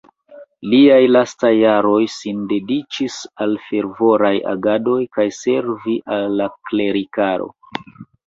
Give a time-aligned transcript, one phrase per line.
[0.69, 7.47] Liaj lastaj jaroj sin dediĉis al fervoraj agadoj kaj servi al la klerikaro.